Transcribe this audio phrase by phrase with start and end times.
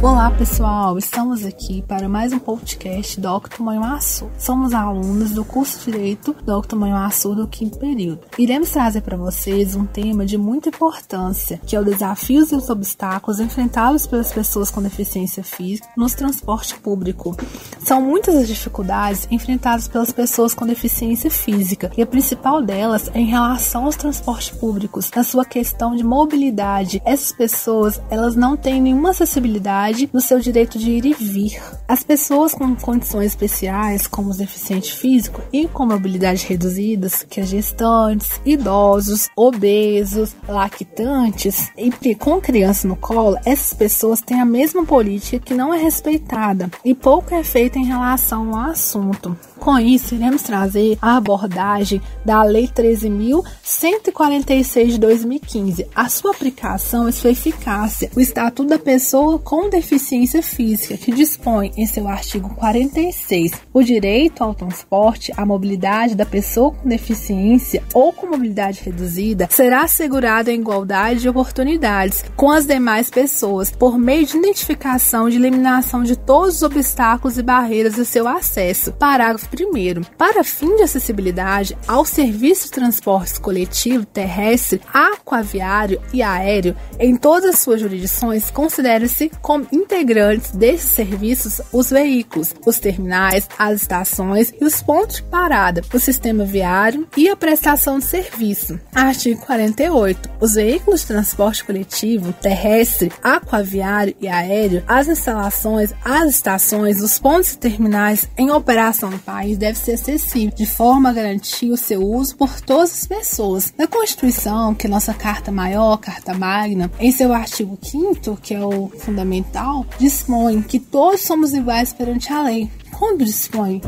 [0.00, 4.30] Olá pessoal, estamos aqui para mais um podcast do Octo Manhuaçu.
[4.38, 8.20] Somos alunos do curso Direito do Octo Manhuaçu do quinto período.
[8.38, 12.70] Iremos trazer para vocês um tema de muita importância, que é o desafios e os
[12.70, 17.36] obstáculos enfrentados pelas pessoas com deficiência física no transporte público.
[17.80, 23.18] São muitas as dificuldades enfrentadas pelas pessoas com deficiência física e a principal delas é
[23.18, 27.02] em relação aos transportes públicos, na sua questão de mobilidade.
[27.04, 31.60] Essas pessoas, elas não têm nenhuma acessibilidade no seu direito de ir e vir.
[31.86, 37.44] As pessoas com condições especiais, como os deficientes físicos e com mobilidade reduzidas, que é
[37.44, 45.38] gestantes, idosos, obesos, lactantes e com criança no colo, essas pessoas têm a mesma política
[45.38, 49.36] que não é respeitada e pouco é feita em relação ao assunto.
[49.58, 57.12] Com isso, iremos trazer a abordagem da Lei 13.146 de 2015, a sua aplicação e
[57.12, 63.52] sua eficácia, o Estatuto da Pessoa com Deficiência Física, que dispõe em seu artigo 46
[63.72, 69.82] o direito ao transporte, à mobilidade da pessoa com deficiência ou com mobilidade reduzida será
[69.82, 76.02] assegurada em igualdade de oportunidades com as demais pessoas por meio de identificação e eliminação
[76.02, 78.92] de todos os obstáculos e barreiras a seu acesso.
[78.94, 86.74] Parágrafo Primeiro, para fim de acessibilidade ao serviço de transporte coletivo terrestre, aquaviário e aéreo,
[86.98, 93.82] em todas as suas jurisdições, considere-se como integrantes desses serviços os veículos, os terminais, as
[93.82, 98.78] estações e os pontos de parada, o sistema viário e a prestação de serviço.
[98.94, 100.30] Artigo 48.
[100.40, 107.52] Os veículos de transporte coletivo terrestre, aquaviário e aéreo, as instalações, as estações, os pontos
[107.52, 112.02] e terminais em operação no país deve ser acessível, de forma a garantir o seu
[112.02, 113.72] uso por todas as pessoas.
[113.76, 118.60] Na Constituição, que é nossa carta maior, carta magna, em seu artigo 5 que é
[118.60, 119.57] o fundamental,
[119.98, 123.80] dispõe que todos somos iguais perante a lei quando dispõe,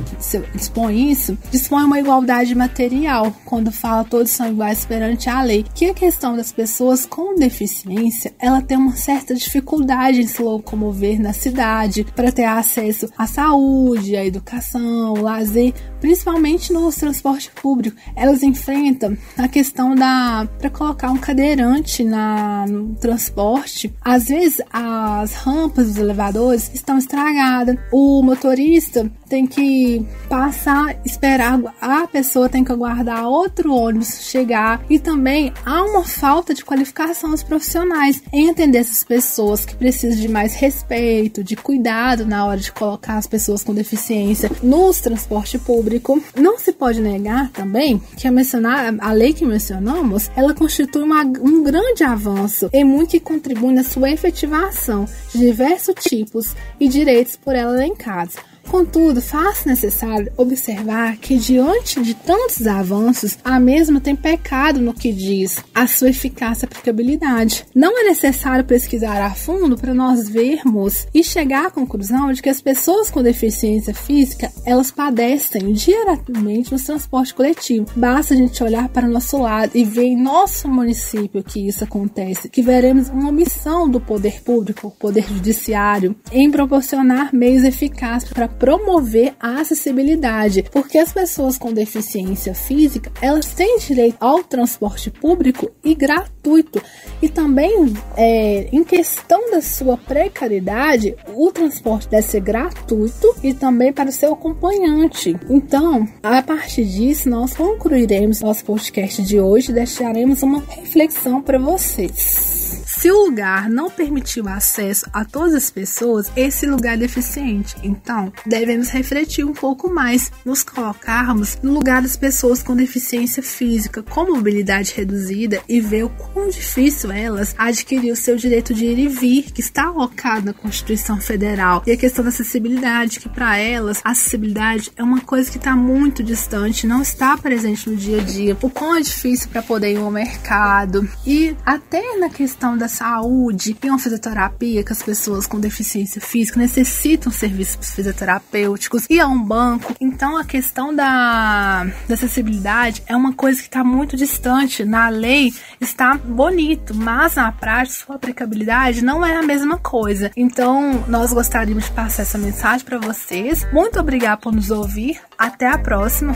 [0.54, 5.86] dispõe isso, dispõe uma igualdade material, quando fala todos são iguais perante a lei, que
[5.86, 11.32] a questão das pessoas com deficiência, ela tem uma certa dificuldade em se locomover na
[11.32, 17.96] cidade, para ter acesso à saúde, à educação, ao lazer, principalmente no transporte público.
[18.14, 25.34] Elas enfrentam a questão da para colocar um cadeirante na no transporte, às vezes as
[25.34, 27.76] rampas dos elevadores estão estragadas.
[27.92, 34.98] O motorista tem que passar, esperar, a pessoa tem que aguardar outro ônibus chegar e
[34.98, 40.28] também há uma falta de qualificação dos profissionais em entender essas pessoas que precisam de
[40.28, 46.22] mais respeito, de cuidado na hora de colocar as pessoas com deficiência no transporte público.
[46.34, 51.22] Não se pode negar também que a mencionar a lei que mencionamos, ela constitui uma,
[51.22, 57.36] um grande avanço e muito que contribui na sua efetivação de diversos tipos e direitos
[57.36, 58.36] por ela elencados.
[58.68, 65.12] Contudo, faz necessário observar que, diante de tantos avanços, a mesma tem pecado no que
[65.12, 67.64] diz a sua eficácia e aplicabilidade.
[67.74, 72.48] Não é necessário pesquisar a fundo para nós vermos e chegar à conclusão de que
[72.48, 77.86] as pessoas com deficiência física elas padecem diretamente no transporte coletivo.
[77.96, 81.84] Basta a gente olhar para o nosso lado e ver em nosso município que isso
[81.84, 88.48] acontece, que veremos uma omissão do poder público, poder judiciário, em proporcionar meios eficazes para
[88.60, 95.70] promover a acessibilidade, porque as pessoas com deficiência física, elas têm direito ao transporte público
[95.82, 96.80] e gratuito.
[97.22, 103.94] E também, é, em questão da sua precariedade, o transporte deve ser gratuito e também
[103.94, 105.34] para o seu acompanhante.
[105.48, 111.58] Então, a partir disso, nós concluiremos nosso podcast de hoje e deixaremos uma reflexão para
[111.58, 112.59] vocês.
[112.96, 117.74] Se o lugar não permitiu acesso a todas as pessoas, esse lugar é deficiente.
[117.82, 124.02] Então, devemos refletir um pouco mais, nos colocarmos no lugar das pessoas com deficiência física,
[124.02, 128.98] com mobilidade reduzida e ver o quão difícil elas adquirir o seu direito de ir
[128.98, 131.82] e vir, que está alocado na Constituição Federal.
[131.86, 135.76] E a questão da acessibilidade, que para elas, a acessibilidade é uma coisa que está
[135.76, 138.56] muito distante, não está presente no dia a dia.
[138.60, 141.08] O quão é difícil para poder ir ao mercado.
[141.24, 146.58] E até na questão da saúde e uma fisioterapia que as pessoas com deficiência física
[146.58, 149.94] necessitam serviços fisioterapêuticos e a um banco.
[150.00, 154.84] Então a questão da, da acessibilidade é uma coisa que está muito distante.
[154.84, 160.30] Na lei está bonito, mas na prática sua aplicabilidade não é a mesma coisa.
[160.36, 163.66] Então nós gostaríamos de passar essa mensagem para vocês.
[163.72, 165.20] Muito obrigada por nos ouvir.
[165.38, 166.34] Até a próxima.